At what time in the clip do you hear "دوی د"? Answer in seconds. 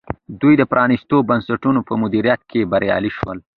0.41-0.63